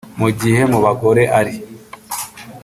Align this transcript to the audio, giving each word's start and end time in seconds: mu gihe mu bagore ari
mu 0.19 0.27
gihe 0.39 0.61
mu 0.71 0.79
bagore 0.85 1.23
ari 1.39 1.55